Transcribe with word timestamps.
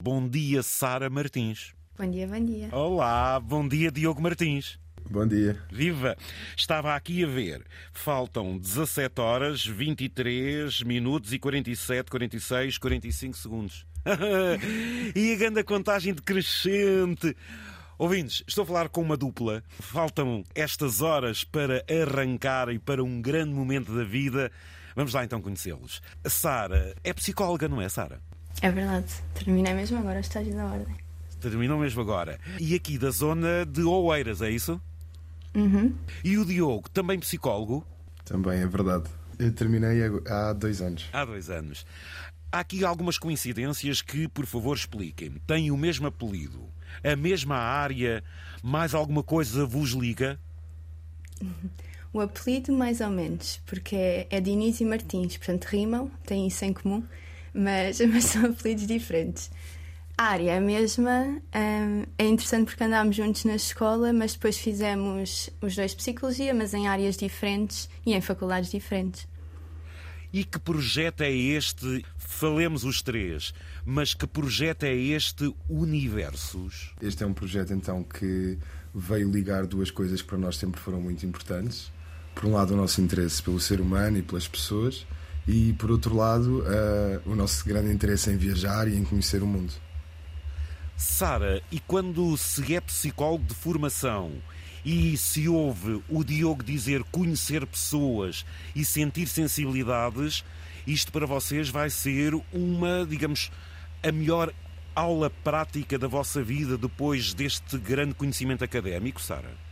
Bom 0.00 0.28
dia, 0.28 0.62
Sara 0.62 1.10
Martins. 1.10 1.74
Bom 1.98 2.08
dia, 2.08 2.24
bom 2.24 2.44
dia. 2.44 2.68
Olá, 2.70 3.40
bom 3.40 3.66
dia, 3.66 3.90
Diogo 3.90 4.22
Martins. 4.22 4.78
Bom 5.10 5.26
dia. 5.26 5.60
Viva! 5.72 6.16
Estava 6.56 6.94
aqui 6.94 7.24
a 7.24 7.26
ver. 7.26 7.66
Faltam 7.92 8.56
17 8.56 9.20
horas, 9.20 9.66
23 9.66 10.84
minutos 10.84 11.32
e 11.32 11.38
47, 11.40 12.12
46, 12.12 12.78
45 12.78 13.36
segundos. 13.36 13.86
e 15.16 15.32
a 15.32 15.36
grande 15.36 15.64
contagem 15.64 16.14
decrescente. 16.14 17.36
Ouvintes, 17.98 18.44
estou 18.46 18.62
a 18.62 18.66
falar 18.68 18.88
com 18.90 19.02
uma 19.02 19.16
dupla. 19.16 19.64
Faltam 19.80 20.44
estas 20.54 21.02
horas 21.02 21.42
para 21.42 21.84
arrancar 21.90 22.68
e 22.68 22.78
para 22.78 23.02
um 23.02 23.20
grande 23.20 23.52
momento 23.52 23.92
da 23.92 24.04
vida. 24.04 24.52
Vamos 24.94 25.12
lá 25.12 25.24
então 25.24 25.42
conhecê-los. 25.42 26.00
A 26.22 26.30
Sara 26.30 26.94
é 27.02 27.12
psicóloga, 27.12 27.68
não 27.68 27.82
é, 27.82 27.88
Sara? 27.88 28.20
É 28.60 28.70
verdade. 28.70 29.12
Terminei 29.34 29.74
mesmo 29.74 29.98
agora 29.98 30.18
o 30.18 30.20
estágio 30.20 30.54
da 30.54 30.66
ordem. 30.66 30.96
Terminou 31.40 31.78
mesmo 31.78 32.00
agora. 32.00 32.38
E 32.58 32.74
aqui 32.74 32.98
da 32.98 33.10
zona 33.10 33.64
de 33.64 33.82
Oeiras, 33.82 34.42
é 34.42 34.50
isso? 34.50 34.80
Uhum. 35.54 35.94
E 36.24 36.36
o 36.36 36.44
Diogo, 36.44 36.88
também 36.90 37.18
psicólogo? 37.18 37.86
Também 38.24 38.60
é 38.60 38.66
verdade. 38.66 39.08
Eu 39.38 39.52
terminei 39.52 40.00
há 40.28 40.52
dois 40.52 40.82
anos. 40.82 41.08
Há 41.12 41.24
dois 41.24 41.48
anos. 41.48 41.86
Há 42.50 42.60
aqui 42.60 42.84
algumas 42.84 43.18
coincidências 43.18 44.02
que, 44.02 44.26
por 44.26 44.46
favor, 44.46 44.76
expliquem. 44.76 45.32
Têm 45.46 45.70
o 45.70 45.76
mesmo 45.76 46.06
apelido, 46.06 46.68
a 47.04 47.14
mesma 47.14 47.56
área, 47.56 48.24
mais 48.62 48.94
alguma 48.94 49.22
coisa 49.22 49.64
vos 49.64 49.90
liga? 49.90 50.38
O 52.10 52.20
apelido, 52.20 52.72
mais 52.72 53.02
ou 53.02 53.10
menos, 53.10 53.60
porque 53.66 53.94
é, 53.94 54.26
é 54.30 54.40
Diniz 54.40 54.80
e 54.80 54.84
Martins, 54.84 55.36
portanto 55.36 55.66
rimam, 55.66 56.10
têm 56.24 56.46
isso 56.46 56.64
em 56.64 56.72
comum, 56.72 57.04
mas, 57.54 58.00
mas 58.12 58.24
são 58.24 58.46
apelidos 58.46 58.86
diferentes. 58.86 59.50
A 60.16 60.30
área 60.30 60.50
é 60.50 60.56
a 60.58 60.60
mesma, 60.60 61.40
hum, 61.54 62.04
é 62.18 62.26
interessante 62.26 62.64
porque 62.66 62.82
andámos 62.82 63.14
juntos 63.14 63.44
na 63.44 63.54
escola, 63.54 64.12
mas 64.12 64.32
depois 64.32 64.58
fizemos 64.58 65.48
os 65.60 65.76
dois 65.76 65.94
psicologia, 65.94 66.52
mas 66.52 66.74
em 66.74 66.88
áreas 66.88 67.16
diferentes 67.16 67.88
e 68.04 68.12
em 68.12 68.20
faculdades 68.20 68.68
diferentes. 68.68 69.28
E 70.32 70.44
que 70.44 70.58
projeto 70.58 71.22
é 71.22 71.30
este? 71.30 72.04
Falemos 72.16 72.84
os 72.84 73.00
três, 73.00 73.54
mas 73.84 74.12
que 74.12 74.26
projeto 74.26 74.82
é 74.82 74.94
este 74.94 75.54
Universos? 75.68 76.92
Este 77.00 77.22
é 77.22 77.26
um 77.26 77.32
projeto 77.32 77.72
então 77.72 78.02
que 78.02 78.58
veio 78.94 79.30
ligar 79.30 79.66
duas 79.66 79.90
coisas 79.90 80.20
que 80.20 80.28
para 80.28 80.36
nós 80.36 80.56
sempre 80.56 80.80
foram 80.80 81.00
muito 81.00 81.24
importantes. 81.24 81.92
Por 82.34 82.44
um 82.44 82.52
lado, 82.52 82.74
o 82.74 82.76
nosso 82.76 83.00
interesse 83.00 83.42
pelo 83.42 83.58
ser 83.58 83.80
humano 83.80 84.18
e 84.18 84.22
pelas 84.22 84.46
pessoas, 84.46 85.06
e 85.48 85.72
por 85.72 85.90
outro 85.90 86.14
lado, 86.14 86.60
uh, 86.60 87.22
o 87.24 87.34
nosso 87.34 87.64
grande 87.64 87.90
interesse 87.90 88.30
em 88.30 88.36
viajar 88.36 88.86
e 88.86 88.94
em 88.94 89.02
conhecer 89.02 89.42
o 89.42 89.46
mundo. 89.46 89.72
Sara, 90.94 91.62
e 91.72 91.80
quando 91.80 92.36
se 92.36 92.74
é 92.74 92.80
psicólogo 92.82 93.44
de 93.44 93.54
formação 93.54 94.32
e 94.84 95.16
se 95.16 95.48
ouve 95.48 96.02
o 96.06 96.22
Diogo 96.22 96.62
dizer 96.62 97.02
conhecer 97.04 97.66
pessoas 97.66 98.44
e 98.76 98.84
sentir 98.84 99.26
sensibilidades, 99.26 100.44
isto 100.86 101.10
para 101.10 101.24
vocês 101.24 101.70
vai 101.70 101.88
ser 101.88 102.34
uma, 102.52 103.06
digamos, 103.08 103.50
a 104.02 104.12
melhor 104.12 104.52
aula 104.94 105.30
prática 105.30 105.98
da 105.98 106.08
vossa 106.08 106.42
vida 106.42 106.76
depois 106.76 107.32
deste 107.32 107.78
grande 107.78 108.12
conhecimento 108.12 108.64
académico, 108.64 109.22
Sara? 109.22 109.67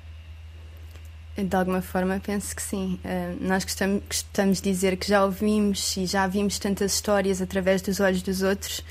De 1.36 1.54
alguma 1.54 1.82
forma, 1.82 2.20
penso 2.24 2.56
que 2.56 2.62
sim. 2.62 2.98
Uh, 3.04 3.36
nós 3.40 3.64
gostamos, 3.64 4.60
de 4.60 4.70
dizer 4.70 4.96
que 4.96 5.06
já 5.06 5.24
ouvimos 5.24 5.96
e 5.96 6.06
já 6.06 6.26
vimos 6.26 6.58
tantas 6.58 6.94
histórias 6.94 7.42
através 7.42 7.82
dos 7.82 8.00
olhos 8.00 8.22
dos 8.22 8.42
outros 8.42 8.82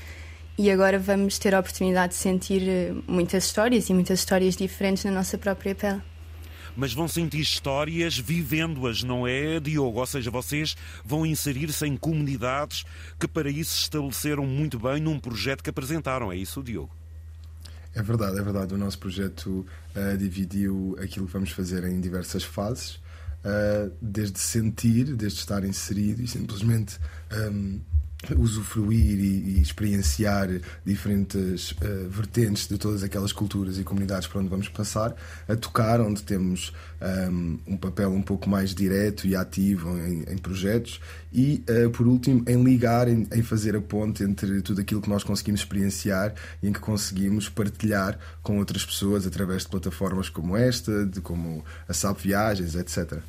e 0.58 0.70
agora 0.70 0.98
vamos 0.98 1.38
ter 1.38 1.54
a 1.54 1.60
oportunidade 1.60 2.14
de 2.14 2.18
sentir 2.18 2.62
eh, 2.66 2.94
muitas 3.06 3.44
histórias 3.44 3.90
e 3.90 3.94
muitas 3.94 4.20
histórias 4.20 4.56
diferentes 4.56 5.04
na 5.04 5.10
nossa 5.10 5.36
própria 5.36 5.74
pele. 5.74 6.00
Mas 6.74 6.94
vão 6.94 7.06
sentir 7.06 7.40
histórias 7.40 8.18
vivendo-as, 8.18 9.02
não 9.02 9.26
é, 9.26 9.60
Diogo? 9.60 10.00
Ou 10.00 10.06
seja, 10.06 10.30
vocês 10.30 10.76
vão 11.04 11.26
inserir-se 11.26 11.86
em 11.86 11.96
comunidades 11.96 12.84
que 13.18 13.28
para 13.28 13.50
isso 13.50 13.76
se 13.76 13.82
estabeleceram 13.82 14.46
muito 14.46 14.78
bem 14.78 15.00
num 15.00 15.18
projeto 15.18 15.62
que 15.62 15.70
apresentaram. 15.70 16.32
É 16.32 16.36
isso, 16.36 16.62
Diogo? 16.62 16.90
É 17.96 18.02
verdade, 18.02 18.38
é 18.38 18.42
verdade. 18.42 18.74
O 18.74 18.78
nosso 18.78 18.98
projeto 18.98 19.66
uh, 19.96 20.18
dividiu 20.18 20.94
aquilo 21.02 21.26
que 21.26 21.32
vamos 21.32 21.50
fazer 21.50 21.82
em 21.84 21.98
diversas 21.98 22.44
fases, 22.44 22.96
uh, 23.42 23.90
desde 24.02 24.38
sentir, 24.38 25.16
desde 25.16 25.38
estar 25.38 25.64
inserido 25.64 26.20
e 26.20 26.28
simplesmente 26.28 26.98
um, 27.50 27.80
usufruir 28.36 29.18
e, 29.18 29.56
e, 29.56 29.62
experienciar 29.62 30.48
diferentes 30.84 31.72
uh, 31.72 32.08
vertentes 32.08 32.66
de 32.66 32.78
todas 32.78 33.02
aquelas 33.02 33.32
culturas 33.32 33.78
e 33.78 33.84
comunidades 33.84 34.26
para 34.26 34.40
onde 34.40 34.48
vamos 34.48 34.68
passar, 34.68 35.14
a 35.48 35.54
tocar 35.54 36.00
onde 36.00 36.22
temos 36.22 36.72
um, 37.30 37.58
um 37.66 37.76
papel 37.76 38.10
um 38.10 38.22
pouco 38.22 38.48
mais 38.48 38.74
direto 38.74 39.26
e 39.26 39.36
ativo 39.36 39.96
em, 39.98 40.24
em 40.28 40.38
projetos 40.38 41.00
e, 41.32 41.62
uh, 41.68 41.90
por 41.90 42.06
último, 42.06 42.42
em 42.48 42.62
ligar, 42.62 43.06
em, 43.06 43.28
em, 43.32 43.42
fazer 43.42 43.76
a 43.76 43.80
ponte 43.80 44.22
entre 44.24 44.62
tudo 44.62 44.80
aquilo 44.80 45.02
que 45.02 45.08
nós 45.08 45.22
conseguimos 45.22 45.60
experienciar 45.60 46.34
e 46.62 46.68
em 46.68 46.72
que 46.72 46.80
conseguimos 46.80 47.48
partilhar 47.48 48.18
com 48.42 48.58
outras 48.58 48.84
pessoas 48.84 49.26
através 49.26 49.62
de 49.62 49.68
plataformas 49.68 50.28
como 50.28 50.56
esta, 50.56 51.04
de 51.06 51.20
como 51.20 51.64
a 51.88 51.92
SAP 51.92 52.20
Viagens, 52.20 52.74
etc. 52.74 53.20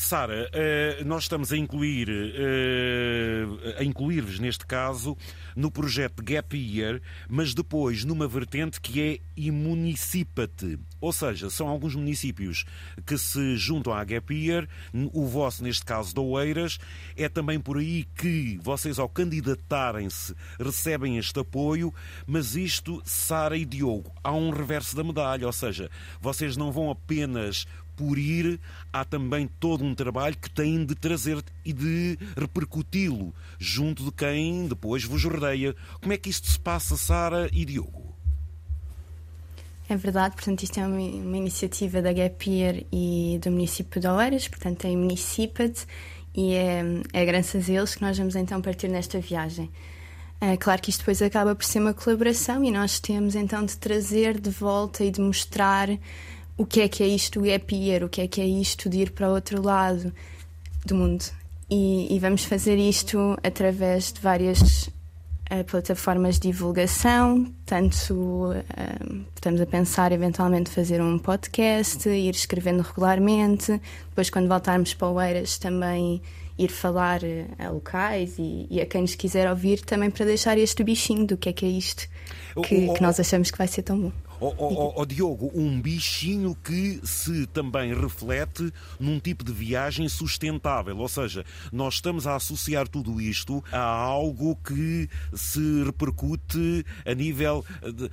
Sara, 0.00 0.48
eh, 0.54 1.02
nós 1.04 1.24
estamos 1.24 1.52
a 1.52 1.56
incluir, 1.58 2.08
eh, 2.08 3.76
a 3.78 3.84
incluir-vos 3.84 4.38
neste 4.38 4.64
caso 4.66 5.14
no 5.54 5.70
projeto 5.70 6.22
Gap 6.22 6.56
Year, 6.56 7.02
mas 7.28 7.52
depois 7.52 8.02
numa 8.02 8.26
vertente 8.26 8.80
que 8.80 9.00
é 9.00 9.18
Imunicipate. 9.36 10.78
Ou 11.00 11.12
seja, 11.12 11.50
são 11.50 11.68
alguns 11.68 11.94
municípios 11.94 12.64
que 13.06 13.16
se 13.18 13.56
juntam 13.56 13.92
à 13.92 14.02
Gap 14.02 14.34
Year, 14.34 14.66
o 15.12 15.26
vosso, 15.26 15.62
neste 15.62 15.84
caso, 15.84 16.14
de 16.14 16.20
Oeiras. 16.20 16.78
É 17.14 17.28
também 17.28 17.60
por 17.60 17.76
aí 17.76 18.04
que 18.16 18.58
vocês, 18.62 18.98
ao 18.98 19.08
candidatarem-se, 19.08 20.34
recebem 20.58 21.18
este 21.18 21.38
apoio, 21.38 21.94
mas 22.26 22.56
isto, 22.56 23.02
Sara 23.04 23.56
e 23.56 23.66
Diogo, 23.66 24.10
há 24.24 24.32
um 24.32 24.50
reverso 24.50 24.96
da 24.96 25.04
medalha, 25.04 25.46
ou 25.46 25.52
seja, 25.52 25.90
vocês 26.20 26.56
não 26.56 26.72
vão 26.72 26.90
apenas 26.90 27.66
por 28.00 28.16
ir, 28.16 28.58
há 28.90 29.04
também 29.04 29.46
todo 29.60 29.84
um 29.84 29.94
trabalho 29.94 30.34
que 30.34 30.48
têm 30.48 30.86
de 30.86 30.94
trazer 30.94 31.44
e 31.62 31.70
de 31.70 32.18
repercuti-lo 32.34 33.34
junto 33.58 34.02
de 34.04 34.10
quem 34.10 34.66
depois 34.66 35.04
vos 35.04 35.22
rodeia. 35.22 35.76
Como 36.00 36.14
é 36.14 36.16
que 36.16 36.30
isto 36.30 36.50
se 36.50 36.58
passa, 36.58 36.96
Sara 36.96 37.50
e 37.52 37.62
Diogo? 37.66 38.14
É 39.86 39.94
verdade, 39.94 40.34
portanto, 40.34 40.62
isto 40.62 40.80
é 40.80 40.86
uma, 40.86 40.96
uma 40.96 41.36
iniciativa 41.36 42.00
da 42.00 42.10
Gapir 42.10 42.86
e 42.90 43.38
do 43.42 43.50
município 43.50 44.00
de 44.00 44.08
Oeiras, 44.08 44.48
portanto, 44.48 44.78
tem 44.78 44.96
Municipat 44.96 45.86
e 46.34 46.54
é, 46.54 46.82
é 47.12 47.24
graças 47.26 47.68
a 47.68 47.72
eles 47.72 47.96
que 47.96 48.00
nós 48.00 48.16
vamos 48.16 48.34
então 48.34 48.62
partir 48.62 48.88
nesta 48.88 49.20
viagem. 49.20 49.70
É 50.40 50.56
claro 50.56 50.80
que 50.80 50.88
isto 50.88 51.00
depois 51.00 51.20
acaba 51.20 51.54
por 51.54 51.66
ser 51.66 51.80
uma 51.80 51.92
colaboração 51.92 52.64
e 52.64 52.70
nós 52.70 52.98
temos 52.98 53.34
então 53.34 53.62
de 53.62 53.76
trazer 53.76 54.40
de 54.40 54.48
volta 54.48 55.04
e 55.04 55.10
de 55.10 55.20
mostrar 55.20 55.90
o 56.60 56.66
que 56.66 56.82
é 56.82 56.88
que 56.88 57.02
é 57.02 57.06
isto 57.06 57.42
é 57.46 57.58
pier, 57.58 58.04
o 58.04 58.08
que 58.10 58.20
é 58.20 58.28
que 58.28 58.38
é 58.38 58.44
isto 58.44 58.90
de 58.90 58.98
ir 58.98 59.12
para 59.12 59.30
o 59.30 59.32
outro 59.32 59.62
lado 59.62 60.12
do 60.84 60.94
mundo. 60.94 61.24
E, 61.70 62.14
e 62.14 62.18
vamos 62.18 62.44
fazer 62.44 62.76
isto 62.76 63.34
através 63.42 64.12
de 64.12 64.20
várias 64.20 64.88
uh, 65.50 65.64
plataformas 65.66 66.34
de 66.38 66.48
divulgação, 66.48 67.50
tanto 67.64 68.12
uh, 68.12 69.24
estamos 69.34 69.58
a 69.58 69.64
pensar 69.64 70.12
eventualmente 70.12 70.68
fazer 70.68 71.00
um 71.00 71.18
podcast, 71.18 72.06
ir 72.06 72.34
escrevendo 72.34 72.82
regularmente, 72.82 73.80
depois 74.10 74.28
quando 74.28 74.46
voltarmos 74.46 74.92
para 74.92 75.08
o 75.08 75.18
Eiras 75.18 75.56
também 75.56 76.20
ir 76.58 76.70
falar 76.70 77.20
a 77.58 77.70
locais 77.70 78.34
e, 78.38 78.66
e, 78.68 78.82
a 78.82 78.84
quem 78.84 79.00
nos 79.00 79.14
quiser 79.14 79.48
ouvir 79.48 79.80
também 79.80 80.10
para 80.10 80.26
deixar 80.26 80.58
este 80.58 80.84
bichinho 80.84 81.26
do 81.26 81.38
que 81.38 81.48
é 81.48 81.52
que 81.54 81.64
é 81.64 81.70
isto 81.70 82.06
que, 82.62 82.92
que 82.92 83.02
nós 83.02 83.18
achamos 83.18 83.50
que 83.50 83.56
vai 83.56 83.66
ser 83.66 83.80
tão 83.80 83.98
bom. 83.98 84.12
Oh, 84.42 84.54
oh, 84.56 84.94
oh, 84.96 85.04
Diogo, 85.04 85.50
um 85.54 85.78
bichinho 85.78 86.56
que 86.64 86.98
se 87.04 87.46
também 87.48 87.92
reflete 87.94 88.72
num 88.98 89.20
tipo 89.20 89.44
de 89.44 89.52
viagem 89.52 90.08
sustentável. 90.08 90.96
Ou 90.96 91.08
seja, 91.08 91.44
nós 91.70 91.94
estamos 91.94 92.26
a 92.26 92.36
associar 92.36 92.88
tudo 92.88 93.20
isto 93.20 93.62
a 93.70 93.78
algo 93.78 94.56
que 94.56 95.10
se 95.34 95.84
repercute 95.84 96.86
a 97.04 97.14
nível 97.14 97.62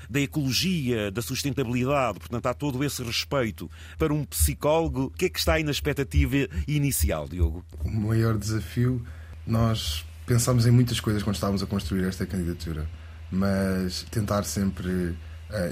da 0.09 0.19
ecologia, 0.19 1.09
da 1.09 1.21
sustentabilidade. 1.21 2.19
Portanto, 2.19 2.45
há 2.47 2.53
todo 2.53 2.83
esse 2.83 3.01
respeito. 3.01 3.71
Para 3.97 4.13
um 4.13 4.25
psicólogo, 4.25 5.05
o 5.05 5.09
que 5.11 5.25
é 5.25 5.29
que 5.29 5.39
está 5.39 5.53
aí 5.53 5.63
na 5.63 5.71
expectativa 5.71 6.49
inicial, 6.67 7.25
Diogo? 7.29 7.63
O 7.85 7.89
maior 7.89 8.37
desafio, 8.37 9.01
nós 9.45 10.05
pensámos 10.25 10.65
em 10.65 10.71
muitas 10.71 10.99
coisas 10.99 11.23
quando 11.23 11.35
estávamos 11.35 11.63
a 11.63 11.65
construir 11.65 12.03
esta 12.03 12.25
candidatura, 12.25 12.85
mas 13.31 14.05
tentar 14.11 14.43
sempre 14.43 15.15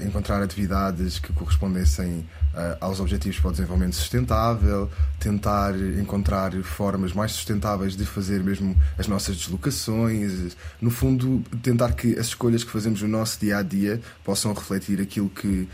encontrar 0.04 0.42
atividades 0.42 1.18
que 1.18 1.32
correspondessem 1.32 2.26
uh, 2.54 2.76
aos 2.80 2.98
objetivos 2.98 3.38
para 3.38 3.48
o 3.48 3.52
desenvolvimento 3.52 3.94
sustentável, 3.94 4.90
tentar 5.20 5.74
encontrar 5.98 6.52
formas 6.62 7.12
mais 7.12 7.32
sustentáveis 7.32 7.96
de 7.96 8.06
fazer 8.06 8.42
mesmo 8.42 8.76
as 8.98 9.06
nossas 9.06 9.36
deslocações, 9.36 10.56
no 10.80 10.90
fundo, 10.90 11.44
tentar 11.62 11.92
que 11.92 12.18
as 12.18 12.28
escolhas 12.28 12.64
que 12.64 12.70
fazemos 12.70 13.02
no 13.02 13.08
nosso 13.08 13.38
dia 13.38 13.58
a 13.58 13.62
dia 13.62 14.00
possam 14.24 14.52
refletir 14.52 15.00
aquilo 15.00 15.28
que, 15.28 15.68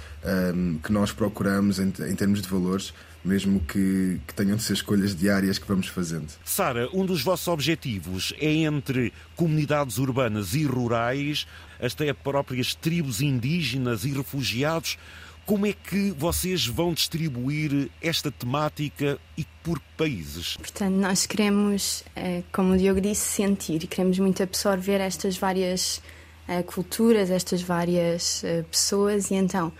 um, 0.54 0.78
que 0.82 0.92
nós 0.92 1.12
procuramos 1.12 1.78
em, 1.78 1.92
em 2.08 2.14
termos 2.16 2.42
de 2.42 2.48
valores 2.48 2.92
mesmo 3.24 3.60
que, 3.60 4.20
que, 4.26 4.34
tenham 4.34 4.56
de 4.56 4.62
ser 4.62 4.74
escolhas 4.74 5.14
diárias 5.14 5.58
que 5.58 5.66
vamos 5.66 5.86
fazendo. 5.86 6.28
Sara, 6.44 6.88
um 6.92 7.06
dos 7.06 7.22
vossos 7.22 7.48
objetivos 7.48 8.34
é 8.38 8.52
entre 8.52 9.12
comunidades 9.36 9.98
urbanas 9.98 10.54
e 10.54 10.64
rurais, 10.64 11.46
até 11.80 12.12
próprias 12.12 12.74
tribos 12.74 13.20
indígenas 13.20 14.04
e 14.04 14.10
refugiados. 14.10 14.98
Como 15.44 15.66
é 15.66 15.72
que 15.72 16.12
vocês 16.12 16.66
vão 16.66 16.94
distribuir 16.94 17.90
esta 18.00 18.30
temática 18.30 19.18
e 19.36 19.44
por 19.62 19.78
que 19.80 19.84
países? 19.96 20.56
Portanto, 20.56 20.94
nós 20.94 21.26
queremos, 21.26 22.04
eh, 22.14 22.42
como 22.52 22.74
o 22.74 22.78
Diogo 22.78 23.00
disse, 23.00 23.22
sentir 23.22 23.82
e 23.82 23.86
queremos 23.88 24.20
muito 24.20 24.40
absorver 24.40 25.00
estas 25.00 25.36
várias 25.36 26.00
eh, 26.46 26.62
culturas, 26.62 27.28
estas 27.28 27.60
várias 27.60 28.44
eh, 28.44 28.64
pessoas 28.70 29.32
e 29.32 29.34
então 29.34 29.72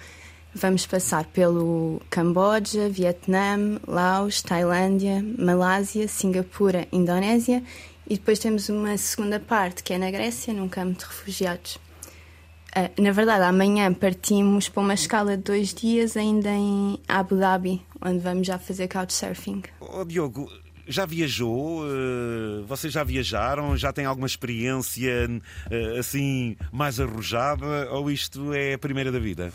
vamos 0.54 0.86
passar 0.86 1.24
pelo 1.26 2.00
Camboja, 2.10 2.88
Vietnã, 2.88 3.78
Laos, 3.86 4.42
Tailândia, 4.42 5.24
Malásia, 5.38 6.06
Singapura, 6.08 6.86
Indonésia 6.92 7.62
e 8.08 8.16
depois 8.16 8.38
temos 8.38 8.68
uma 8.68 8.96
segunda 8.96 9.40
parte 9.40 9.82
que 9.82 9.92
é 9.92 9.98
na 9.98 10.10
Grécia, 10.10 10.52
num 10.52 10.68
campo 10.68 10.98
de 10.98 11.04
refugiados. 11.04 11.76
Uh, 12.74 13.02
na 13.02 13.12
verdade, 13.12 13.44
amanhã 13.44 13.92
partimos 13.92 14.68
para 14.68 14.82
uma 14.82 14.94
escala 14.94 15.36
de 15.36 15.42
dois 15.42 15.74
dias, 15.74 16.16
ainda 16.16 16.50
em 16.50 16.98
Abu 17.06 17.36
Dhabi, 17.36 17.82
onde 18.00 18.18
vamos 18.18 18.46
já 18.46 18.58
fazer 18.58 18.88
couchsurfing. 18.88 19.62
Oh, 19.78 20.04
Diogo, 20.04 20.50
já 20.88 21.04
viajou? 21.04 21.82
Uh, 21.82 22.64
vocês 22.66 22.92
já 22.92 23.04
viajaram? 23.04 23.76
Já 23.76 23.92
têm 23.92 24.06
alguma 24.06 24.26
experiência 24.26 25.28
uh, 25.28 25.98
assim 25.98 26.56
mais 26.72 26.98
arrojada? 26.98 27.90
Ou 27.90 28.10
isto 28.10 28.52
é 28.54 28.74
a 28.74 28.78
primeira 28.78 29.12
da 29.12 29.18
vida? 29.18 29.52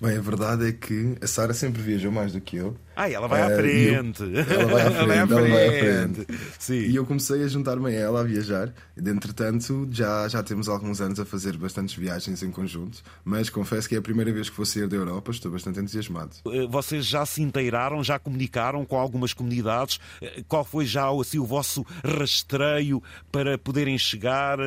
Bem, 0.00 0.16
a 0.16 0.20
verdade 0.22 0.66
é 0.66 0.72
que 0.72 1.14
a 1.20 1.26
Sara 1.26 1.52
sempre 1.52 1.82
viajou 1.82 2.10
mais 2.10 2.32
do 2.32 2.40
que 2.40 2.56
eu. 2.56 2.74
Ah, 2.96 3.10
ela 3.10 3.28
vai 3.28 3.42
à 3.42 3.50
eh, 3.50 3.56
frente. 3.56 4.22
Eu, 4.50 4.60
ela 4.60 4.72
vai 4.72 4.82
à 4.82 4.90
frente, 4.90 5.10
ela, 5.10 5.14
ela 5.14 5.48
vai 5.48 5.68
à 5.68 5.80
frente. 5.80 6.26
Sim. 6.58 6.80
E 6.80 6.96
eu 6.96 7.04
comecei 7.04 7.42
a 7.44 7.48
juntar-me 7.48 7.86
a 7.88 7.92
ela 7.92 8.20
a 8.20 8.22
viajar. 8.22 8.72
Entretanto, 8.96 9.86
já, 9.90 10.26
já 10.28 10.42
temos 10.42 10.68
alguns 10.68 11.02
anos 11.02 11.20
a 11.20 11.24
fazer 11.26 11.56
bastantes 11.56 11.94
viagens 11.94 12.42
em 12.42 12.50
conjunto. 12.50 13.02
Mas 13.24 13.50
confesso 13.50 13.88
que 13.88 13.94
é 13.94 13.98
a 13.98 14.02
primeira 14.02 14.32
vez 14.32 14.48
que 14.48 14.56
vou 14.56 14.64
sair 14.64 14.88
da 14.88 14.96
Europa. 14.96 15.30
Estou 15.30 15.52
bastante 15.52 15.80
entusiasmado. 15.80 16.30
Eh, 16.46 16.66
vocês 16.66 17.04
já 17.04 17.26
se 17.26 17.42
inteiraram, 17.42 18.02
já 18.02 18.18
comunicaram 18.18 18.86
com 18.86 18.98
algumas 18.98 19.34
comunidades? 19.34 20.00
Eh, 20.22 20.42
qual 20.48 20.64
foi 20.64 20.86
já 20.86 21.10
assim, 21.10 21.38
o 21.38 21.44
vosso 21.44 21.84
rastreio 22.02 23.02
para 23.30 23.58
poderem 23.58 23.98
chegar? 23.98 24.58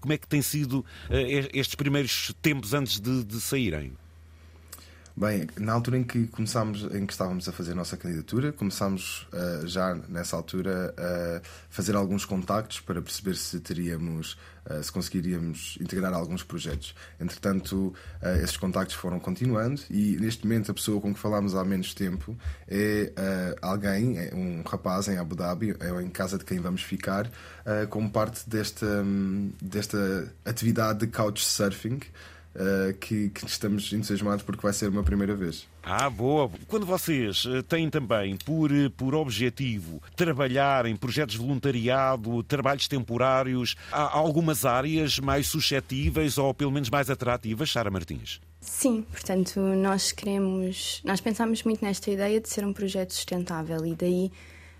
Como 0.00 0.12
é 0.12 0.18
que 0.18 0.26
tem 0.26 0.40
sido 0.40 0.84
estes 1.52 1.74
primeiros 1.74 2.34
tempos 2.40 2.72
antes 2.72 2.98
de, 2.98 3.24
de 3.24 3.40
saírem? 3.40 3.92
Bem, 5.18 5.48
na 5.58 5.72
altura 5.72 5.98
em 5.98 6.04
que 6.04 6.28
começámos, 6.28 6.84
em 6.94 7.04
que 7.04 7.12
estávamos 7.12 7.48
a 7.48 7.52
fazer 7.52 7.72
a 7.72 7.74
nossa 7.74 7.96
candidatura, 7.96 8.52
começámos 8.52 9.26
uh, 9.32 9.66
já 9.66 9.96
nessa 10.08 10.36
altura 10.36 10.94
a 10.96 11.40
fazer 11.68 11.96
alguns 11.96 12.24
contactos 12.24 12.78
para 12.78 13.02
perceber 13.02 13.34
se 13.34 13.58
teríamos, 13.58 14.38
uh, 14.70 14.80
se 14.80 14.92
conseguiríamos 14.92 15.76
integrar 15.80 16.14
alguns 16.14 16.44
projetos. 16.44 16.94
Entretanto, 17.18 17.92
uh, 18.22 18.28
esses 18.44 18.56
contactos 18.56 18.94
foram 18.94 19.18
continuando 19.18 19.82
e 19.90 20.16
neste 20.20 20.46
momento 20.46 20.70
a 20.70 20.74
pessoa 20.74 21.00
com 21.00 21.12
que 21.12 21.18
falámos 21.18 21.56
há 21.56 21.64
menos 21.64 21.94
tempo 21.94 22.38
é 22.68 23.12
alguém, 23.60 24.20
é 24.20 24.32
um 24.32 24.62
rapaz 24.62 25.08
em 25.08 25.18
Abu 25.18 25.34
Dhabi, 25.34 25.74
é 25.80 26.00
em 26.00 26.10
casa 26.10 26.38
de 26.38 26.44
quem 26.44 26.60
vamos 26.60 26.84
ficar, 26.84 27.28
como 27.90 28.08
parte 28.08 28.48
desta, 28.48 28.86
um, 28.86 29.50
desta 29.60 30.32
atividade 30.44 31.00
de 31.00 31.08
couchsurfing. 31.08 31.98
Uh, 32.54 32.92
que, 32.94 33.28
que, 33.28 33.46
estamos 33.46 33.92
entusiasmados 33.92 34.42
porque 34.42 34.60
vai 34.60 34.72
ser 34.72 34.88
uma 34.88 35.04
primeira 35.04 35.36
vez. 35.36 35.66
Ah, 35.82 36.10
boa! 36.10 36.50
Quando 36.66 36.84
vocês 36.84 37.46
eh, 37.46 37.62
têm 37.62 37.88
também 37.88 38.36
por, 38.36 38.72
eh, 38.72 38.90
por 38.94 39.14
objetivo 39.14 40.02
trabalhar 40.16 40.84
em 40.84 40.96
projetos 40.96 41.36
de 41.36 41.40
voluntariado, 41.40 42.42
trabalhos 42.42 42.88
temporários, 42.88 43.76
há 43.92 44.18
algumas 44.18 44.64
áreas 44.64 45.20
mais 45.20 45.46
suscetíveis 45.46 46.36
ou 46.36 46.52
pelo 46.52 46.72
menos 46.72 46.90
mais 46.90 47.08
atrativas, 47.08 47.70
Sara 47.70 47.90
Martins? 47.90 48.40
Sim, 48.60 49.02
portanto, 49.10 49.60
nós 49.60 50.10
queremos. 50.10 51.00
Nós 51.04 51.20
pensamos 51.20 51.62
muito 51.62 51.84
nesta 51.84 52.10
ideia 52.10 52.40
de 52.40 52.48
ser 52.48 52.66
um 52.66 52.72
projeto 52.72 53.14
sustentável 53.14 53.86
e 53.86 53.94
daí 53.94 54.32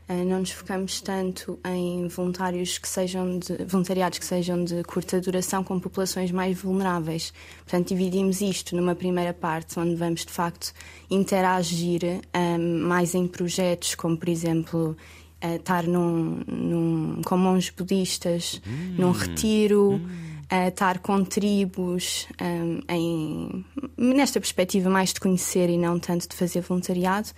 não 0.08 0.40
nos 0.40 0.50
focamos 0.50 1.02
tanto 1.02 1.58
em 1.66 2.08
voluntários 2.08 2.78
que 2.78 2.88
sejam 2.88 3.38
de, 3.38 3.64
voluntariados 3.64 4.19
que 4.19 4.25
sejam 4.25 4.64
de 4.64 4.82
curta 4.84 5.20
duração 5.20 5.62
com 5.62 5.78
populações 5.78 6.31
mais 6.31 6.58
vulneráveis. 6.58 7.32
Portanto, 7.58 7.88
dividimos 7.88 8.40
isto 8.40 8.75
numa 8.75 8.94
primeira 8.94 9.34
parte, 9.34 9.78
onde 9.78 9.94
vamos 9.94 10.25
de 10.25 10.32
facto 10.32 10.72
interagir 11.10 12.02
um, 12.05 12.20
eh, 12.32 12.58
mais 12.58 13.14
em 13.14 13.26
projetos, 13.26 13.94
como 13.94 14.16
por 14.16 14.28
exemplo 14.28 14.96
uh, 15.44 15.56
estar 15.56 15.84
num, 15.84 16.43
num, 16.46 17.22
com 17.22 17.37
monges 17.37 17.70
budistas, 17.70 18.60
hum. 18.66 18.94
num 18.99 19.10
retiro. 19.10 19.93
Hum. 19.94 20.28
Uh, 20.50 20.69
estar 20.69 21.00
com 21.00 21.22
tribos 21.22 22.26
um, 22.40 22.81
em, 22.88 23.66
nesta 23.99 24.40
perspectiva 24.40 24.88
mais 24.88 25.12
de 25.12 25.20
conhecer 25.20 25.69
e 25.69 25.76
não 25.76 25.99
tanto 25.99 26.26
de 26.26 26.34
fazer 26.34 26.62
voluntariado 26.62 27.28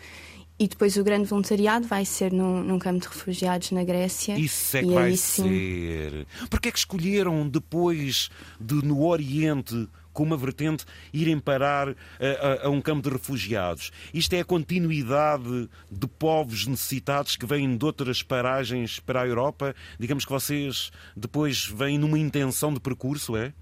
e 0.61 0.69
depois 0.69 0.95
o 0.99 1.03
grande 1.03 1.27
voluntariado 1.27 1.89
vai 1.89 2.05
ser 2.05 2.31
num, 2.31 2.63
num 2.63 2.79
campo 2.79 3.01
de 3.01 3.09
refugiados 3.09 3.71
na 3.71 3.83
Grécia. 3.83 4.39
Isso 4.39 4.77
é 4.77 4.83
que 4.83 4.91
vai 4.93 5.17
sim... 5.17 5.43
ser. 5.43 6.27
Porquê 6.51 6.69
é 6.69 6.71
que 6.73 6.79
escolheram 6.79 7.49
depois 7.49 8.29
de 8.61 8.75
no 8.75 9.03
Oriente 9.07 9.89
com 10.13 10.25
uma 10.25 10.37
vertente, 10.37 10.85
irem 11.15 11.39
parar 11.39 11.89
a, 11.89 11.95
a, 11.95 12.67
a, 12.67 12.69
um 12.69 12.83
campo 12.83 13.09
de 13.09 13.17
refugiados. 13.17 13.93
Isto 14.13 14.35
é 14.35 14.41
a 14.41 14.45
continuidade 14.45 15.71
de 15.91 16.07
povos 16.07 16.67
necessitados 16.67 17.37
que 17.37 17.47
vêm 17.47 17.77
de 17.77 17.85
outras 17.85 18.21
paragens 18.21 18.99
para 18.99 19.23
a 19.23 19.27
Europa. 19.27 19.75
Digamos 19.99 20.25
que 20.25 20.33
vocês 20.33 20.91
depois 21.17 21.65
vêm 21.65 21.97
numa 21.97 22.19
intenção 22.19 22.75
de 22.75 22.81
percurso, 22.81 23.37
é? 23.37 23.55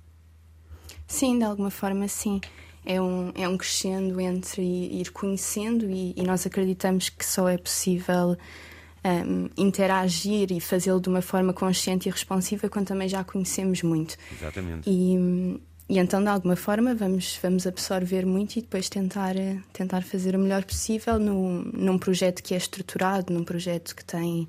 Sim, 1.06 1.38
de 1.38 1.44
alguma 1.44 1.70
forma, 1.70 2.08
sim 2.08 2.40
é 2.88 2.98
um, 2.98 3.30
é 3.34 3.46
um 3.46 3.58
crescendo 3.58 4.18
entre 4.18 4.62
ir 4.62 5.10
conhecendo 5.10 5.90
e, 5.90 6.14
e 6.16 6.22
nós 6.22 6.46
acreditamos 6.46 7.10
que 7.10 7.24
só 7.24 7.46
é 7.46 7.58
possível 7.58 8.34
um, 9.04 9.50
interagir 9.58 10.50
e 10.50 10.58
fazê-lo 10.58 10.98
de 10.98 11.10
uma 11.10 11.20
forma 11.20 11.52
consciente 11.52 12.08
e 12.08 12.10
responsiva 12.10 12.66
quando 12.70 12.86
também 12.86 13.06
já 13.06 13.22
conhecemos 13.22 13.82
muito. 13.82 14.16
Exatamente. 14.32 14.88
E, 14.88 15.60
e 15.86 15.98
então, 15.98 16.22
de 16.22 16.30
alguma 16.30 16.56
forma, 16.56 16.94
vamos, 16.94 17.38
vamos 17.42 17.66
absorver 17.66 18.24
muito 18.24 18.56
e 18.56 18.62
depois 18.62 18.88
tentar, 18.88 19.34
tentar 19.70 20.02
fazer 20.02 20.34
o 20.34 20.38
melhor 20.38 20.64
possível 20.64 21.18
no, 21.18 21.62
num 21.64 21.98
projeto 21.98 22.42
que 22.42 22.54
é 22.54 22.56
estruturado, 22.56 23.34
num 23.34 23.44
projeto 23.44 23.94
que 23.94 24.04
tem, 24.04 24.48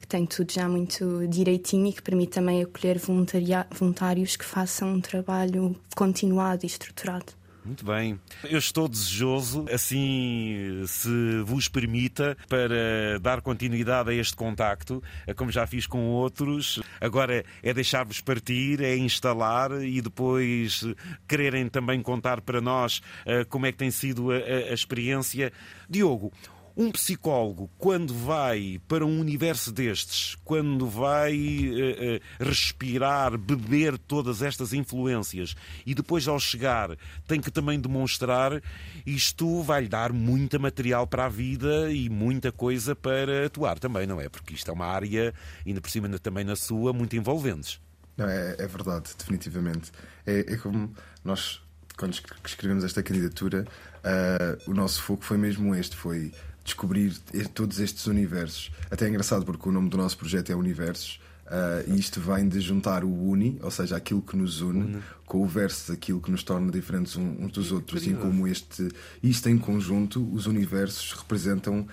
que 0.00 0.06
tem 0.06 0.24
tudo 0.26 0.52
já 0.52 0.68
muito 0.68 1.26
direitinho 1.26 1.88
e 1.88 1.92
que 1.92 2.02
permite 2.02 2.34
também 2.34 2.62
acolher 2.62 3.00
voluntários 3.00 4.36
que 4.36 4.44
façam 4.44 4.92
um 4.92 5.00
trabalho 5.00 5.74
continuado 5.96 6.64
e 6.64 6.66
estruturado. 6.66 7.39
Muito 7.64 7.84
bem. 7.84 8.18
Eu 8.44 8.58
estou 8.58 8.88
desejoso, 8.88 9.66
assim 9.72 10.82
se 10.86 11.40
vos 11.44 11.68
permita, 11.68 12.36
para 12.48 13.18
dar 13.20 13.40
continuidade 13.42 14.10
a 14.10 14.14
este 14.14 14.34
contacto, 14.34 15.02
como 15.36 15.50
já 15.50 15.66
fiz 15.66 15.86
com 15.86 16.06
outros. 16.08 16.80
Agora 17.00 17.44
é 17.62 17.74
deixar-vos 17.74 18.20
partir, 18.20 18.82
é 18.82 18.96
instalar 18.96 19.72
e 19.82 20.00
depois 20.00 20.84
quererem 21.28 21.68
também 21.68 22.02
contar 22.02 22.40
para 22.40 22.60
nós 22.60 23.02
eh, 23.26 23.44
como 23.44 23.66
é 23.66 23.72
que 23.72 23.78
tem 23.78 23.90
sido 23.90 24.30
a, 24.30 24.36
a 24.36 24.74
experiência. 24.74 25.52
Diogo, 25.88 26.32
um 26.80 26.90
psicólogo, 26.90 27.70
quando 27.76 28.14
vai 28.14 28.80
para 28.88 29.04
um 29.04 29.20
universo 29.20 29.70
destes, 29.70 30.34
quando 30.42 30.88
vai 30.88 31.34
uh, 31.34 32.16
uh, 32.16 32.44
respirar, 32.48 33.36
beber 33.36 33.98
todas 33.98 34.40
estas 34.40 34.72
influências 34.72 35.54
e 35.84 35.94
depois, 35.94 36.26
ao 36.26 36.40
chegar, 36.40 36.96
tem 37.28 37.38
que 37.38 37.50
também 37.50 37.78
demonstrar, 37.78 38.62
isto 39.04 39.62
vai-lhe 39.62 39.90
dar 39.90 40.10
muita 40.10 40.58
material 40.58 41.06
para 41.06 41.26
a 41.26 41.28
vida 41.28 41.92
e 41.92 42.08
muita 42.08 42.50
coisa 42.50 42.96
para 42.96 43.44
atuar 43.44 43.78
também, 43.78 44.06
não 44.06 44.18
é? 44.18 44.30
Porque 44.30 44.54
isto 44.54 44.70
é 44.70 44.72
uma 44.72 44.86
área, 44.86 45.34
ainda 45.66 45.82
por 45.82 45.90
cima 45.90 46.08
também 46.18 46.44
na 46.44 46.56
sua, 46.56 46.94
muito 46.94 47.14
envolventes. 47.14 47.78
Não, 48.16 48.26
é, 48.26 48.56
é 48.58 48.66
verdade, 48.66 49.10
definitivamente. 49.18 49.92
É, 50.26 50.54
é 50.54 50.56
como 50.56 50.94
nós, 51.22 51.60
quando 51.98 52.18
escrevemos 52.46 52.84
esta 52.84 53.02
candidatura, 53.02 53.66
uh, 53.98 54.70
o 54.70 54.72
nosso 54.72 55.02
foco 55.02 55.22
foi 55.22 55.36
mesmo 55.36 55.74
este: 55.74 55.94
foi 55.94 56.32
descobrir 56.70 57.16
todos 57.54 57.78
estes 57.78 58.06
universos. 58.06 58.70
Até 58.90 59.06
é 59.06 59.08
engraçado 59.08 59.44
porque 59.44 59.68
o 59.68 59.72
nome 59.72 59.88
do 59.88 59.96
nosso 59.96 60.16
projeto 60.16 60.50
é 60.50 60.54
Universos. 60.54 61.20
Uh, 61.50 61.82
e 61.92 61.98
isto 61.98 62.20
vem 62.20 62.48
de 62.48 62.60
juntar 62.60 63.02
o 63.02 63.12
uni, 63.12 63.58
ou 63.60 63.72
seja, 63.72 63.96
aquilo 63.96 64.22
que 64.22 64.36
nos 64.36 64.60
une, 64.60 64.82
une. 64.82 65.02
com 65.26 65.42
o 65.42 65.46
verso, 65.48 65.90
aquilo 65.90 66.20
que 66.20 66.30
nos 66.30 66.44
torna 66.44 66.70
diferentes 66.70 67.16
uns 67.16 67.50
dos 67.50 67.72
outros. 67.72 68.06
E 68.06 68.14
como 68.14 68.46
este, 68.46 68.88
isto 69.20 69.48
em 69.48 69.58
conjunto, 69.58 70.32
os 70.32 70.46
universos 70.46 71.12
representam 71.12 71.88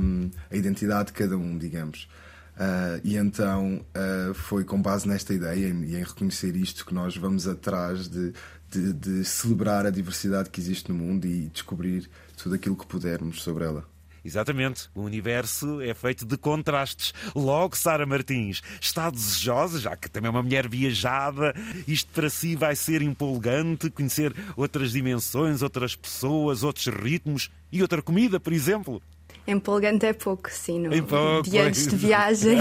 um, 0.00 0.30
a 0.50 0.56
identidade 0.56 1.08
de 1.08 1.12
cada 1.12 1.36
um, 1.36 1.58
digamos. 1.58 2.08
Uh, 2.56 2.98
e 3.04 3.18
então 3.18 3.84
uh, 3.94 4.32
foi 4.32 4.64
com 4.64 4.80
base 4.80 5.06
nesta 5.06 5.34
ideia 5.34 5.68
e 5.68 5.94
em 5.94 6.02
reconhecer 6.02 6.56
isto 6.56 6.86
que 6.86 6.94
nós 6.94 7.14
vamos 7.14 7.46
atrás 7.46 8.08
de, 8.08 8.32
de, 8.70 8.94
de 8.94 9.24
celebrar 9.26 9.84
a 9.84 9.90
diversidade 9.90 10.48
que 10.48 10.58
existe 10.58 10.90
no 10.90 10.96
mundo 10.96 11.26
e 11.26 11.50
descobrir 11.50 12.08
tudo 12.34 12.54
aquilo 12.54 12.74
que 12.74 12.86
pudermos 12.86 13.42
sobre 13.42 13.66
ela. 13.66 13.95
Exatamente. 14.26 14.88
O 14.92 15.02
universo 15.02 15.80
é 15.80 15.94
feito 15.94 16.26
de 16.26 16.36
contrastes. 16.36 17.14
Logo, 17.34 17.76
Sara 17.76 18.04
Martins 18.04 18.60
está 18.80 19.08
desejosa, 19.08 19.78
já 19.78 19.96
que 19.96 20.10
também 20.10 20.26
é 20.26 20.30
uma 20.30 20.42
mulher 20.42 20.68
viajada. 20.68 21.54
Isto 21.86 22.10
para 22.12 22.28
si 22.28 22.56
vai 22.56 22.74
ser 22.74 23.02
empolgante 23.02 23.88
conhecer 23.88 24.34
outras 24.56 24.90
dimensões, 24.90 25.62
outras 25.62 25.94
pessoas, 25.94 26.64
outros 26.64 26.86
ritmos 26.86 27.50
e 27.70 27.80
outra 27.82 28.02
comida, 28.02 28.40
por 28.40 28.52
exemplo. 28.52 29.00
Empolgante 29.46 30.06
é 30.06 30.12
pouco, 30.12 30.50
sim. 30.50 30.80
No... 30.80 31.02
Pouco, 31.04 31.48
de 31.48 31.58
antes 31.58 31.86
de 31.86 31.94
viagem. 31.94 32.58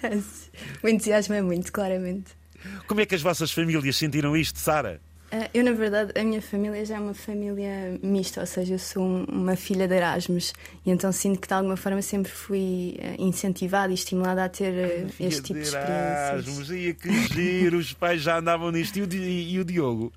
o 0.82 0.88
entusiasmo 0.88 1.34
é 1.34 1.42
muito, 1.42 1.70
claramente. 1.70 2.38
Como 2.86 3.00
é 3.02 3.06
que 3.06 3.14
as 3.14 3.20
vossas 3.20 3.52
famílias 3.52 3.96
sentiram 3.96 4.34
isto, 4.34 4.58
Sara? 4.58 5.00
Uh, 5.30 5.48
eu, 5.52 5.62
na 5.62 5.72
verdade, 5.72 6.12
a 6.18 6.24
minha 6.24 6.40
família 6.40 6.82
já 6.86 6.96
é 6.96 7.00
uma 7.00 7.12
família 7.12 7.98
mista, 8.02 8.40
ou 8.40 8.46
seja, 8.46 8.74
eu 8.74 8.78
sou 8.78 9.04
uma 9.28 9.56
filha 9.56 9.86
de 9.86 9.94
Erasmus 9.94 10.54
e 10.86 10.90
então 10.90 11.12
sinto 11.12 11.38
que 11.38 11.46
de 11.46 11.52
alguma 11.52 11.76
forma 11.76 12.00
sempre 12.00 12.32
fui 12.32 12.98
uh, 12.98 13.22
incentivada 13.22 13.92
e 13.92 13.94
estimulada 13.94 14.44
a 14.44 14.48
ter 14.48 14.72
uh, 14.72 15.10
este 15.20 15.42
tipo 15.42 15.58
de, 15.58 15.60
de 15.60 15.68
experiências. 15.68 16.70
Ia 16.70 16.94
que 16.94 17.34
giro, 17.34 17.76
os 17.76 17.92
pais 17.92 18.22
já 18.22 18.38
andavam 18.38 18.70
nisto 18.70 18.96
e 18.98 19.02
o, 19.02 19.12
e 19.12 19.60
o 19.60 19.64
Diogo? 19.66 20.10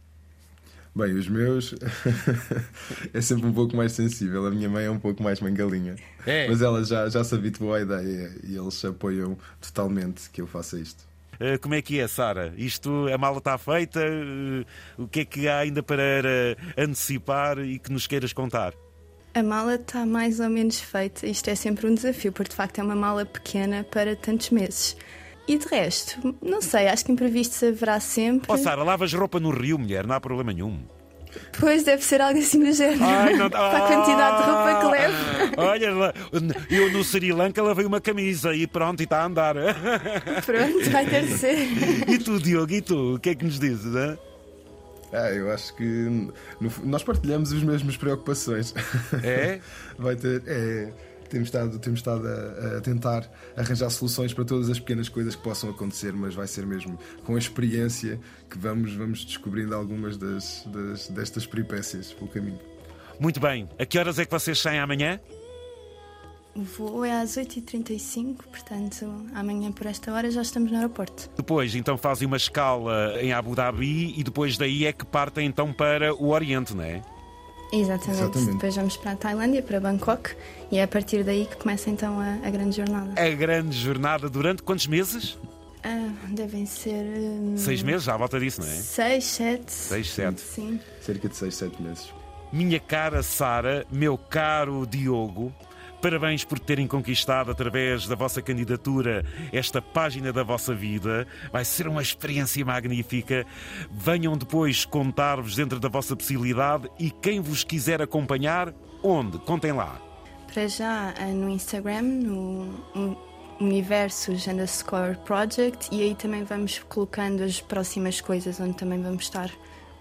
Bem, 0.95 1.13
os 1.13 1.27
meus 1.27 1.75
é 3.13 3.21
sempre 3.21 3.47
um 3.47 3.53
pouco 3.53 3.75
mais 3.75 3.91
sensível. 3.91 4.45
A 4.45 4.51
minha 4.51 4.69
mãe 4.69 4.85
é 4.85 4.91
um 4.91 4.99
pouco 4.99 5.21
mais 5.21 5.41
mangalinha. 5.41 5.95
É. 6.25 6.47
Mas 6.47 6.61
ela 6.61 6.83
já, 6.85 7.09
já 7.09 7.23
se 7.23 7.35
habituou 7.35 7.73
à 7.73 7.81
ideia 7.81 8.31
e 8.43 8.55
eles 8.55 8.83
apoiam 8.85 9.37
totalmente 9.59 10.29
que 10.29 10.41
eu 10.41 10.47
faça 10.47 10.79
isto. 10.79 11.10
Eh, 11.41 11.57
como 11.57 11.73
é 11.73 11.81
que 11.81 11.99
é, 11.99 12.07
Sara? 12.07 12.53
Isto, 12.55 13.07
a 13.11 13.17
mala 13.17 13.39
está 13.39 13.57
feita? 13.57 13.99
Eh, 13.99 14.63
o 14.95 15.07
que 15.07 15.21
é 15.21 15.25
que 15.25 15.47
há 15.47 15.57
ainda 15.57 15.81
para 15.81 16.55
antecipar 16.77 17.57
e 17.57 17.79
que 17.79 17.91
nos 17.91 18.05
queiras 18.05 18.31
contar? 18.31 18.75
A 19.33 19.41
mala 19.41 19.73
está 19.73 20.05
mais 20.05 20.39
ou 20.39 20.49
menos 20.49 20.79
feita. 20.79 21.25
Isto 21.25 21.49
é 21.49 21.55
sempre 21.55 21.87
um 21.87 21.95
desafio, 21.95 22.31
porque 22.31 22.51
de 22.51 22.55
facto 22.55 22.77
é 22.77 22.83
uma 22.83 22.95
mala 22.95 23.25
pequena 23.25 23.83
para 23.83 24.15
tantos 24.15 24.51
meses. 24.51 24.95
E 25.47 25.57
de 25.57 25.65
resto, 25.67 26.35
não 26.41 26.61
sei, 26.61 26.87
acho 26.87 27.03
que 27.03 27.11
imprevistos 27.11 27.63
haverá 27.63 27.99
sempre. 27.99 28.51
Oh, 28.51 28.57
Sara, 28.57 28.83
lavas 28.83 29.11
roupa 29.11 29.39
no 29.39 29.49
rio, 29.49 29.79
mulher, 29.79 30.05
não 30.05 30.13
há 30.13 30.21
problema 30.21 30.53
nenhum. 30.53 30.79
Pois 31.59 31.83
deve 31.83 32.03
ser 32.03 32.21
algo 32.21 32.39
assim 32.39 32.63
do 32.63 32.71
género. 32.71 33.03
Ai, 33.03 33.33
não... 33.33 33.49
Para 33.51 33.77
a 33.77 33.87
quantidade 33.87 34.37
de 34.37 34.49
roupa 34.49 34.79
que 34.79 34.85
levo. 34.91 35.15
Olha, 35.57 36.13
eu 36.69 36.91
no 36.91 37.03
Sri 37.03 37.31
Lanka 37.31 37.61
lavei 37.61 37.85
uma 37.85 38.01
camisa 38.01 38.53
e 38.53 38.65
pronto, 38.65 38.99
e 39.01 39.03
está 39.03 39.21
a 39.21 39.25
andar. 39.25 39.55
Pronto, 40.45 40.89
vai 40.89 41.05
ter 41.05 41.25
de 41.25 41.37
ser. 41.37 41.57
E 42.09 42.17
tu, 42.17 42.39
Diogo, 42.39 42.71
e 42.71 42.81
tu? 42.81 43.15
O 43.15 43.19
que 43.19 43.29
é 43.29 43.35
que 43.35 43.45
nos 43.45 43.59
dizes? 43.59 43.95
Hein? 43.95 44.17
Ah, 45.13 45.29
eu 45.29 45.51
acho 45.51 45.75
que 45.75 45.83
no, 45.83 46.71
nós 46.83 47.03
partilhamos 47.03 47.51
as 47.51 47.61
mesmas 47.61 47.97
preocupações. 47.97 48.73
É? 49.21 49.59
Vai 49.99 50.15
ter. 50.15 50.41
É 50.47 50.91
temos 51.31 51.47
estado, 51.47 51.79
temos 51.79 51.99
estado 51.99 52.27
a, 52.27 52.77
a, 52.77 52.81
tentar 52.81 53.27
arranjar 53.55 53.89
soluções 53.89 54.33
para 54.33 54.43
todas 54.43 54.69
as 54.69 54.79
pequenas 54.79 55.09
coisas 55.09 55.35
que 55.35 55.41
possam 55.41 55.69
acontecer, 55.69 56.13
mas 56.13 56.35
vai 56.35 56.45
ser 56.45 56.65
mesmo 56.65 56.99
com 57.23 57.35
a 57.35 57.39
experiência 57.39 58.19
que 58.49 58.57
vamos, 58.57 58.93
vamos 58.93 59.25
descobrindo 59.25 59.73
algumas 59.73 60.17
das, 60.17 60.63
das, 60.67 61.07
destas 61.07 61.45
peripécias 61.45 62.13
pelo 62.13 62.29
caminho. 62.29 62.59
Muito 63.19 63.39
bem. 63.39 63.69
A 63.79 63.85
que 63.85 63.97
horas 63.97 64.19
é 64.19 64.25
que 64.25 64.31
vocês 64.31 64.59
saem 64.59 64.79
amanhã? 64.79 65.19
O 66.53 66.63
voo 66.63 67.05
é 67.05 67.21
às 67.21 67.37
8h35, 67.37 68.35
portanto, 68.51 69.05
amanhã 69.33 69.71
por 69.71 69.85
esta 69.85 70.11
hora 70.11 70.29
já 70.29 70.41
estamos 70.41 70.69
no 70.69 70.77
aeroporto. 70.77 71.29
Depois, 71.37 71.73
então, 71.75 71.97
fazem 71.97 72.27
uma 72.27 72.35
escala 72.35 73.15
em 73.21 73.31
Abu 73.31 73.55
Dhabi 73.55 74.19
e 74.19 74.23
depois 74.23 74.57
daí 74.57 74.85
é 74.85 74.91
que 74.91 75.05
partem 75.05 75.47
então 75.47 75.71
para 75.71 76.13
o 76.13 76.29
Oriente, 76.31 76.75
não 76.75 76.83
é? 76.83 77.01
Exatamente. 77.71 78.21
Exatamente. 78.21 78.51
Depois 78.53 78.75
vamos 78.75 78.97
para 78.97 79.11
a 79.11 79.15
Tailândia, 79.15 79.61
para 79.61 79.79
Bangkok, 79.79 80.35
e 80.71 80.77
é 80.77 80.83
a 80.83 80.87
partir 80.87 81.23
daí 81.23 81.45
que 81.45 81.55
começa 81.55 81.89
então 81.89 82.19
a, 82.19 82.45
a 82.45 82.49
grande 82.49 82.75
jornada. 82.75 83.13
A 83.21 83.29
grande 83.29 83.77
jornada 83.77 84.29
durante 84.29 84.61
quantos 84.61 84.87
meses? 84.87 85.37
Ah, 85.83 86.09
devem 86.29 86.65
ser. 86.65 87.03
Hum, 87.03 87.55
seis 87.57 87.81
meses, 87.81 88.03
já 88.03 88.13
à 88.13 88.17
volta 88.17 88.39
disso, 88.39 88.61
não 88.61 88.67
é? 88.67 88.71
Seis, 88.75 89.23
sete. 89.23 89.71
Seis, 89.71 90.09
sete. 90.11 90.41
Sim. 90.41 90.79
Cerca 91.01 91.27
de 91.27 91.35
seis, 91.35 91.55
sete 91.55 91.81
meses. 91.81 92.13
Minha 92.51 92.79
cara 92.79 93.23
Sara, 93.23 93.85
meu 93.89 94.17
caro 94.17 94.85
Diogo, 94.85 95.51
Parabéns 96.01 96.43
por 96.43 96.57
terem 96.57 96.87
conquistado, 96.87 97.51
através 97.51 98.07
da 98.07 98.15
vossa 98.15 98.41
candidatura, 98.41 99.23
esta 99.53 99.79
página 99.79 100.33
da 100.33 100.41
vossa 100.41 100.73
vida. 100.73 101.27
Vai 101.51 101.63
ser 101.63 101.87
uma 101.87 102.01
experiência 102.01 102.65
magnífica. 102.65 103.45
Venham 103.91 104.35
depois 104.35 104.83
contar-vos 104.83 105.55
dentro 105.55 105.79
da 105.79 105.87
vossa 105.87 106.15
possibilidade 106.15 106.89
e 106.97 107.11
quem 107.11 107.39
vos 107.39 107.63
quiser 107.63 108.01
acompanhar, 108.01 108.73
onde? 109.03 109.37
Contem 109.39 109.73
lá. 109.73 110.01
Para 110.51 110.67
já 110.67 111.13
eh, 111.19 111.25
no 111.25 111.47
Instagram, 111.47 112.01
no 112.01 113.15
Universos 113.59 114.47
underscore 114.47 115.15
Project, 115.17 115.87
e 115.91 116.01
aí 116.01 116.15
também 116.15 116.43
vamos 116.43 116.79
colocando 116.89 117.43
as 117.43 117.61
próximas 117.61 118.19
coisas 118.19 118.59
onde 118.59 118.73
também 118.73 118.99
vamos 118.99 119.25
estar 119.25 119.51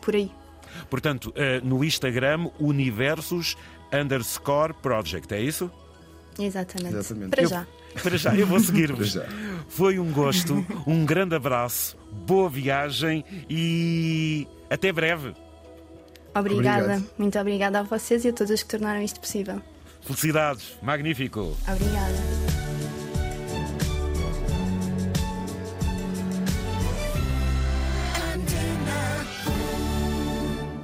por 0.00 0.14
aí. 0.16 0.32
Portanto, 0.88 1.30
eh, 1.36 1.60
no 1.62 1.84
Instagram, 1.84 2.48
Universos 2.58 3.54
underscore 3.92 4.72
Project, 4.72 5.34
é 5.34 5.40
isso? 5.42 5.70
Exatamente. 6.40 6.96
Exatamente. 6.96 7.30
Para 7.30 7.42
eu, 7.42 7.48
já. 7.48 7.66
Para 8.02 8.16
já, 8.16 8.34
eu 8.34 8.46
vou 8.46 8.60
seguir-vos. 8.60 9.18
Foi 9.68 9.98
um 9.98 10.10
gosto, 10.12 10.64
um 10.86 11.04
grande 11.04 11.34
abraço, 11.34 11.96
boa 12.26 12.48
viagem 12.48 13.24
e 13.48 14.46
até 14.68 14.92
breve. 14.92 15.34
Obrigada, 16.34 16.84
Obrigado. 16.84 17.10
muito 17.18 17.38
obrigada 17.38 17.80
a 17.80 17.82
vocês 17.82 18.24
e 18.24 18.28
a 18.28 18.32
todos 18.32 18.62
que 18.62 18.68
tornaram 18.68 19.02
isto 19.02 19.18
possível. 19.20 19.60
Felicidades, 20.02 20.76
magnífico. 20.82 21.56
Obrigada. 21.68 22.69